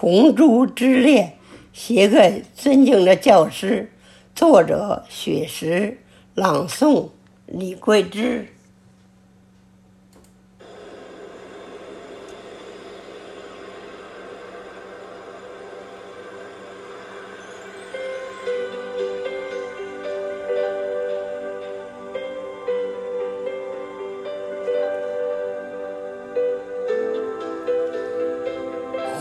[0.00, 1.26] 红烛之恋》
[1.74, 3.92] 写给尊敬的教师，
[4.34, 5.98] 作者雪石，
[6.34, 7.10] 朗诵
[7.44, 8.48] 李桂枝。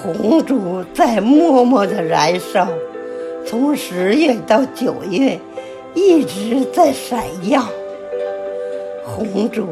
[0.01, 2.67] 红烛在默默的燃烧，
[3.45, 5.37] 从十月到九月，
[5.93, 7.65] 一直在闪耀。
[9.03, 9.67] 红烛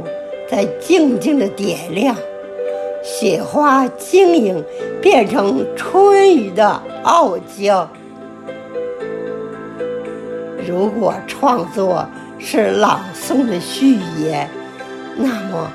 [0.50, 2.14] 在静静的点亮，
[3.02, 4.62] 雪花晶莹，
[5.02, 7.90] 变成春雨的傲娇。
[10.68, 12.06] 如果创作
[12.38, 14.50] 是朗诵的序言，
[15.16, 15.72] 那么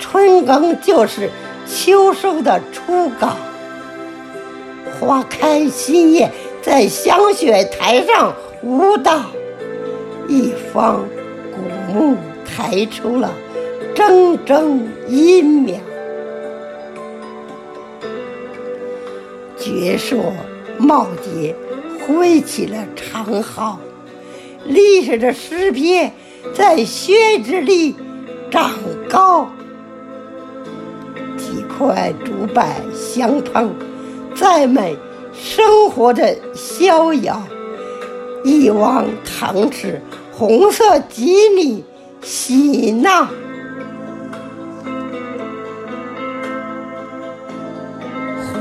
[0.00, 1.30] 春耕就是
[1.68, 3.36] 秋收的初稿。
[5.02, 6.30] 花开新叶
[6.62, 8.32] 在香雪台上
[8.62, 9.20] 舞蹈，
[10.28, 11.04] 一方
[11.52, 13.32] 古木抬出了
[13.96, 15.76] 铮铮阴苗。
[19.58, 20.32] 绝硕
[20.78, 21.52] 耄耋
[22.06, 23.80] 挥起了长号，
[24.64, 26.12] 历史的诗篇
[26.54, 27.96] 在血之里
[28.52, 28.70] 长
[29.10, 29.48] 高。
[31.36, 33.74] 几块竹板相碰。
[34.42, 34.96] 赞美
[35.32, 37.40] 生活着逍遥，
[38.42, 41.84] 一汪淌池，红色锦鲤
[42.22, 43.28] 喜闹，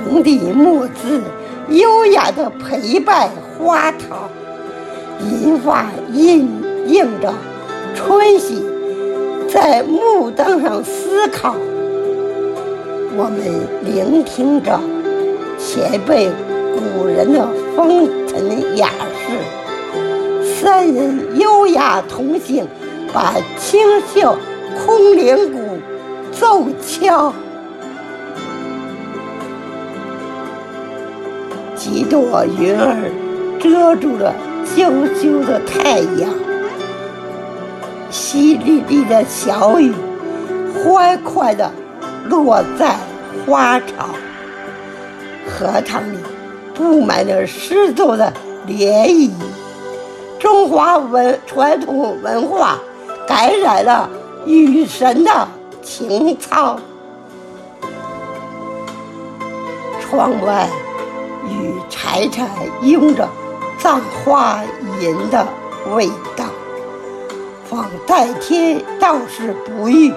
[0.06, 1.24] 红底墨字
[1.70, 4.30] 优雅的陪伴花桃，
[5.20, 6.48] 银发印
[6.90, 7.34] 映着
[7.96, 8.64] 春喜，
[9.52, 11.56] 在木凳上思考，
[13.18, 13.42] 我们
[13.84, 14.80] 聆听着。
[15.64, 16.30] 前辈
[16.74, 22.68] 古人的风尘雅事，三人优雅同行，
[23.14, 23.80] 把清
[24.14, 24.36] 秀
[24.84, 25.78] 空灵鼓
[26.32, 27.32] 奏敲。
[31.76, 33.10] 几朵云儿
[33.60, 34.34] 遮住了
[34.76, 36.30] 啾啾的太阳，
[38.12, 39.94] 淅沥沥的小雨
[40.84, 41.72] 欢快地
[42.28, 42.98] 落在
[43.46, 44.10] 花场。
[45.48, 46.18] 荷塘里
[46.74, 48.32] 布满了诗作的
[48.68, 49.30] 涟漪，
[50.40, 52.80] 中华文传统文化
[53.28, 54.10] 感染了
[54.46, 55.48] 雨神的
[55.82, 56.80] 情操。
[60.00, 60.68] 窗外
[61.48, 62.46] 雨潺潺
[62.82, 63.28] 拥着
[63.78, 64.62] 葬花
[65.00, 65.46] 吟的
[65.96, 66.46] 味道，
[67.70, 70.14] 仿代天道是不遇，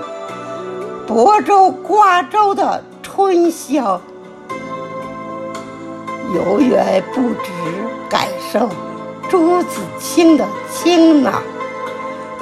[1.06, 4.00] 亳州瓜州的春宵。
[6.34, 7.50] 有缘不止
[8.10, 8.68] 感受
[9.28, 11.42] 朱自清的清朗，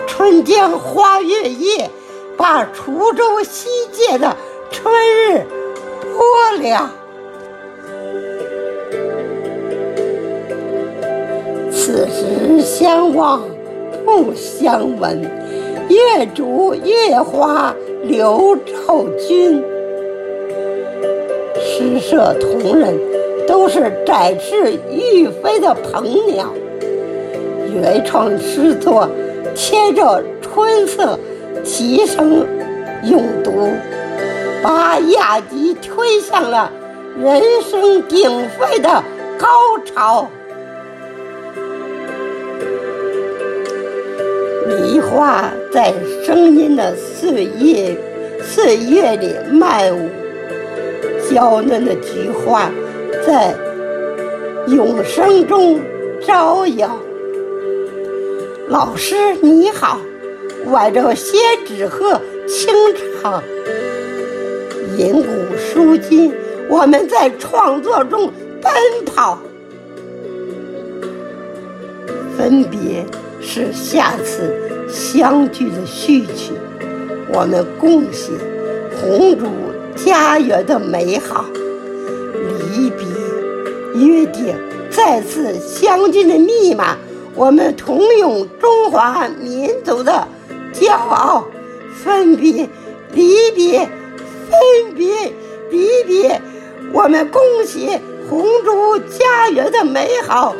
[0.06, 1.90] 春江花月夜，
[2.36, 4.34] 把滁州西界的
[4.70, 5.46] 春日
[6.16, 6.90] 播了。
[11.70, 13.42] 此时相望
[14.06, 15.20] 不相闻，
[15.88, 17.74] 月逐月花
[18.04, 19.62] 流照君。
[21.60, 23.11] 诗社同仁。
[23.52, 26.50] 都是展翅欲飞的鹏鸟，
[27.70, 29.06] 原创诗作
[29.54, 31.18] 牵着春色，
[31.62, 32.46] 齐声
[33.02, 33.68] 咏读，
[34.62, 36.72] 把雅集推向了
[37.22, 39.04] 人声鼎沸的
[39.38, 39.46] 高
[39.84, 40.26] 潮。
[44.66, 45.92] 梨花在
[46.24, 47.94] 声音的岁月
[48.42, 50.08] 岁月里漫舞，
[51.30, 52.70] 娇嫩的菊花。
[53.24, 53.54] 在
[54.66, 55.80] 永生中
[56.26, 56.98] 招摇。
[58.68, 60.00] 老师你好，
[60.66, 62.74] 挽着仙纸鹤轻
[63.20, 63.42] 唱，
[64.98, 66.32] 吟古书今，
[66.68, 68.72] 我们在创作中奔
[69.04, 69.38] 跑。
[72.36, 73.04] 分别
[73.40, 74.52] 是下次
[74.88, 76.52] 相聚的序曲，
[77.32, 78.32] 我们共写
[79.00, 79.46] 红烛
[79.94, 81.44] 家园的美好。
[84.02, 84.54] 离别，约定，
[84.90, 86.96] 再次相聚的密码。
[87.34, 90.26] 我们同用中华民族的
[90.72, 91.46] 骄傲。
[92.02, 92.68] 分别，
[93.12, 95.32] 离别，分别，
[95.70, 96.42] 离别。
[96.92, 100.54] 我们共写红烛家园的美好。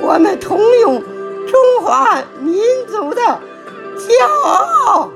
[0.00, 1.00] 我们同用
[1.46, 3.22] 中华民族的
[3.96, 5.10] 骄傲。